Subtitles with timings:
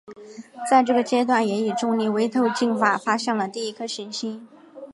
[0.67, 4.47] 在这个阶段也以重力微透镜法发现了第一颗行星。